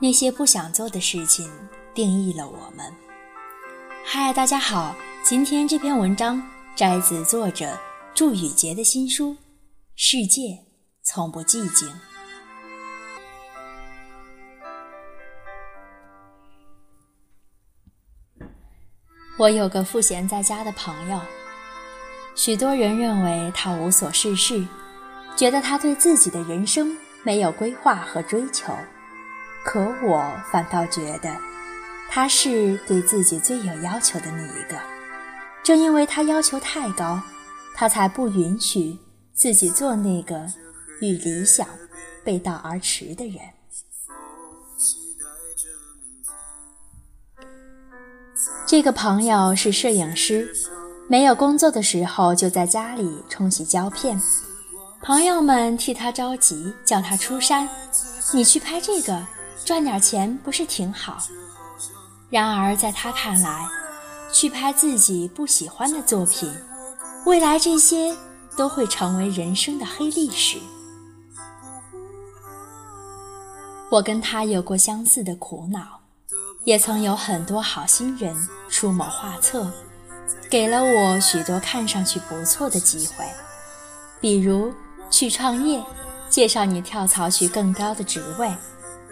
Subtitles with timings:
[0.00, 1.50] 那些不想做的事情
[1.92, 2.94] 定义了我们。
[4.04, 6.40] 嗨，大家好，今天这篇文章
[6.76, 7.76] 摘自作者
[8.14, 9.30] 祝宇杰的新书
[9.96, 10.56] 《世界
[11.02, 11.88] 从不寂静》。
[19.36, 21.20] 我有个赋闲在家的朋友，
[22.36, 24.64] 许多人认为他无所事事，
[25.38, 28.74] 觉得他对自己的人生没有规划和追求。
[29.64, 30.20] 可我
[30.50, 31.32] 反倒觉得，
[32.10, 34.76] 他是对自己最有要求的那一个。
[35.62, 37.22] 正因为他要求太高，
[37.72, 38.98] 他才不允许
[39.32, 40.44] 自己做那个
[41.00, 41.68] 与理想
[42.24, 43.38] 背道而驰的人。
[48.66, 50.52] 这个朋友是摄影师，
[51.08, 54.20] 没有工作的时候就在家里冲洗胶片。
[55.00, 57.68] 朋友们替他着急，叫他出山，
[58.32, 59.26] 你去拍这个。
[59.64, 61.18] 赚点钱不是挺好？
[62.30, 63.66] 然而在他看来，
[64.32, 66.50] 去拍自己不喜欢的作品，
[67.26, 68.16] 未来这些
[68.56, 70.58] 都会成为人生的黑历史。
[73.90, 76.00] 我跟他有过相似的苦恼，
[76.64, 78.34] 也曾有很多好心人
[78.70, 79.70] 出谋划策，
[80.48, 83.24] 给了我许多看上去不错的机会，
[84.18, 84.72] 比如
[85.10, 85.82] 去创业，
[86.28, 88.54] 介绍你跳槽去更高的职位。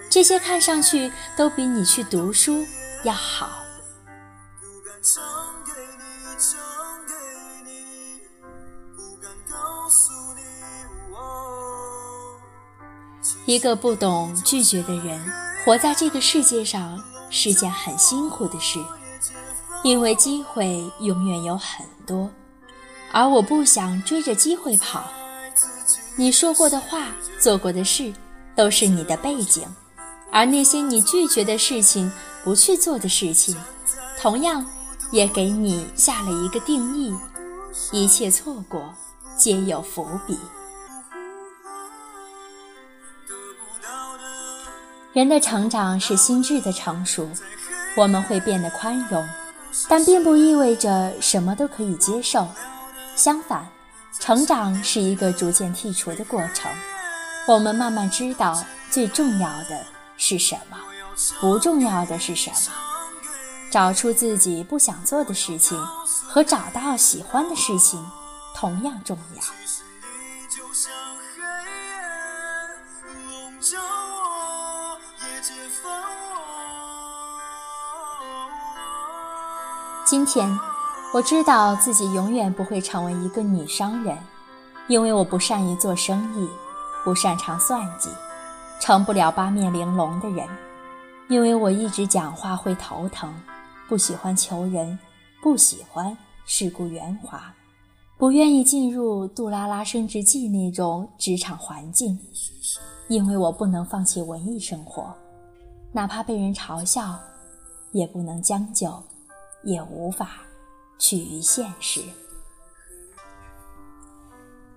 [0.08, 2.64] 这些看上去都比你去读书
[3.02, 3.50] 要好。
[13.46, 15.20] 一个不懂拒绝的人，
[15.64, 18.80] 活在这个世界上是件很辛苦的事，
[19.84, 22.30] 因为机会永远有很多，
[23.12, 25.04] 而我不想追着机会跑。
[26.18, 28.10] 你说过的话，做过的事，
[28.54, 29.62] 都是你的背景。
[30.32, 32.10] 而那些你拒绝的事情、
[32.42, 33.54] 不去做的事情，
[34.18, 34.64] 同样
[35.10, 37.14] 也给你下了一个定义：
[37.92, 38.94] 一切错过
[39.36, 40.38] 皆有伏笔。
[45.12, 47.28] 人的成长是心智的成熟，
[47.94, 49.26] 我们会变得宽容，
[49.86, 52.48] 但并不意味着什么都可以接受。
[53.14, 53.66] 相反，
[54.18, 56.70] 成长是一个逐渐剔除的过程。
[57.46, 59.86] 我们慢慢知道最重要的。
[60.18, 60.78] 是什么？
[61.40, 62.56] 不重要的是什么？
[63.70, 65.78] 找出自己不想做的事情
[66.26, 68.02] 和找到喜欢的事情
[68.54, 69.42] 同样重要。
[80.06, 80.58] 今天，
[81.12, 84.18] 我知道自己永远不会成为一个女商人，
[84.86, 86.48] 因为我不善于做生意，
[87.04, 88.10] 不擅长算计。
[88.78, 90.46] 成不了八面玲珑的人，
[91.28, 93.32] 因为我一直讲话会头疼，
[93.88, 94.98] 不喜欢求人，
[95.42, 96.14] 不喜欢
[96.44, 97.54] 世故圆滑，
[98.18, 102.18] 不愿意进入杜拉拉升职记那种职场环境，
[103.08, 105.10] 因为我不能放弃文艺生活，
[105.92, 107.18] 哪怕被人嘲笑，
[107.92, 109.02] 也不能将就，
[109.64, 110.32] 也无法
[110.98, 112.02] 趋于现实。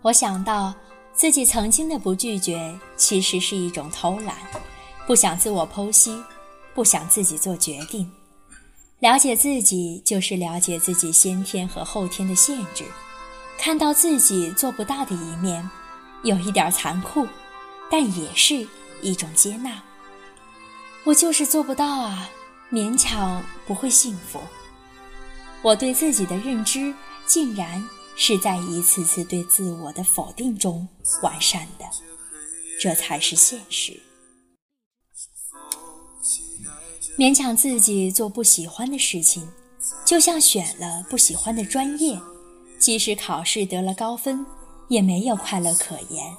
[0.02, 0.74] 我想到。
[1.12, 4.38] 自己曾经的不拒绝，其实是一种偷懒，
[5.06, 6.24] 不想自我剖析，
[6.74, 8.10] 不想自己做决定。
[9.00, 12.86] 了解自己，就是了解自己先天和后天的限制，
[13.58, 15.70] 看到自己做不到的一面，
[16.24, 17.28] 有一点残酷，
[17.92, 18.66] 但也是
[19.02, 19.84] 一种接纳。
[21.04, 22.30] 我就是做不到啊，
[22.72, 24.40] 勉强不会幸福。
[25.62, 26.94] 我对自己的认知，
[27.26, 27.88] 竟然。
[28.22, 30.86] 是在一次次对自我的否定中
[31.22, 31.86] 完善的，
[32.78, 33.98] 这才是现实。
[37.18, 39.48] 勉强自己做不喜欢的事情，
[40.04, 42.20] 就像选了不喜欢的专业，
[42.78, 44.46] 即使考试得了高分，
[44.90, 46.36] 也没有快乐可言。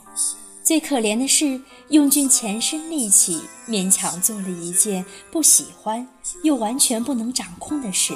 [0.63, 5.03] 最可怜的是，用尽全身力气勉强做了一件
[5.33, 6.07] 不喜欢
[6.43, 8.13] 又完全不能掌控的事。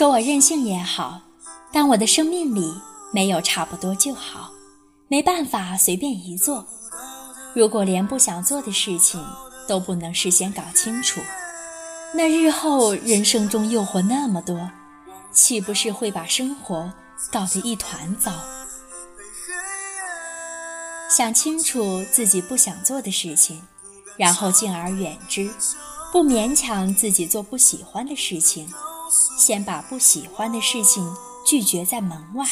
[0.00, 1.20] 说我任性也好，
[1.70, 2.72] 但我的生命里
[3.12, 4.50] 没有差不多就好，
[5.08, 6.66] 没办法随便一做。
[7.52, 9.22] 如果连不想做的事情
[9.68, 11.20] 都不能事先搞清楚，
[12.14, 14.70] 那日后人生中诱惑那么多，
[15.32, 16.90] 岂不是会把生活
[17.30, 18.32] 搞得一团糟？
[21.14, 23.60] 想清楚自己不想做的事情，
[24.16, 25.50] 然后敬而远之，
[26.10, 28.66] 不勉强自己做不喜欢的事情。
[29.40, 31.16] 先把不喜欢的事情
[31.46, 32.44] 拒绝在门外。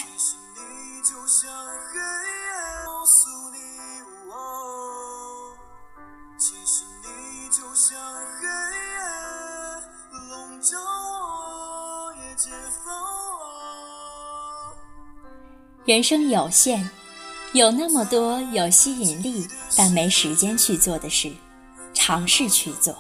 [15.85, 16.89] 人生有限，
[17.53, 19.47] 有那么多有吸引力
[19.77, 21.31] 但没时间去做的事，
[21.93, 22.95] 尝试去做；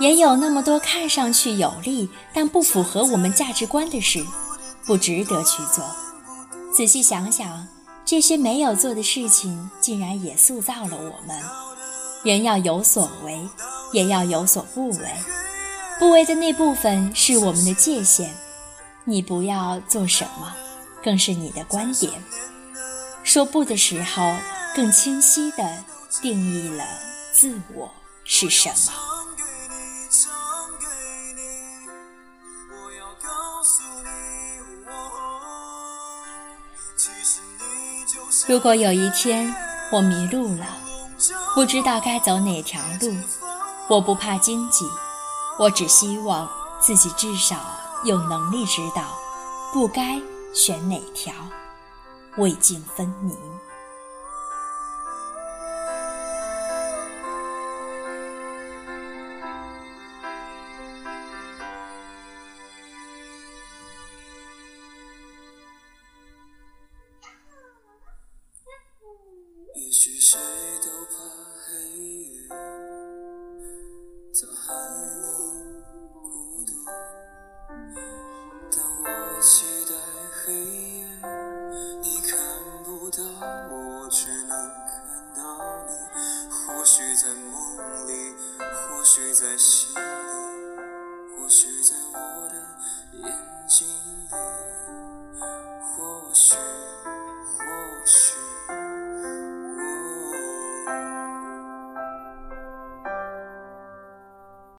[0.00, 4.24] 也有那么多看上去有利但不符合我们价值观的事，
[4.86, 5.84] 不值得去做。
[6.72, 7.66] 仔细想想，
[8.04, 11.42] 这些没有做的事情，竟然也塑造了我们。
[12.22, 13.48] 人要有所为，
[13.92, 15.08] 也要有所不为。
[15.98, 18.32] 不为的那部分是我们的界限。
[19.04, 20.54] 你不要做什么？
[21.02, 22.12] 更是你的观点。
[23.24, 24.36] 说不的时候，
[24.76, 25.84] 更清晰地
[26.22, 26.84] 定义了
[27.32, 27.90] 自我
[28.24, 29.07] 是什么。
[38.46, 39.54] 如果有一天
[39.90, 40.66] 我迷路了，
[41.54, 43.16] 不知道该走哪条路，
[43.88, 44.84] 我不怕荆棘，
[45.58, 46.48] 我只希望
[46.80, 47.56] 自己至少
[48.04, 49.02] 有能力知道，
[49.72, 50.20] 不该。
[50.54, 51.32] 选哪条？
[52.38, 53.36] 未尽分明。
[78.70, 79.94] 但我期待
[80.44, 81.06] 黑夜，
[82.02, 82.38] 你看
[82.84, 83.22] 不到
[83.70, 84.92] 我，却能看
[85.36, 85.40] 到
[85.86, 85.92] 你，
[86.50, 89.98] 或许在梦里，或许在心里。
[91.36, 92.47] 或许在我。